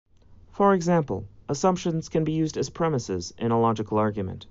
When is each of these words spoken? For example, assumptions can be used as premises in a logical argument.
For 0.53 0.73
example, 0.73 1.25
assumptions 1.47 2.09
can 2.09 2.23
be 2.23 2.31
used 2.31 2.57
as 2.57 2.71
premises 2.71 3.35
in 3.37 3.51
a 3.51 3.59
logical 3.61 3.99
argument. 3.99 4.39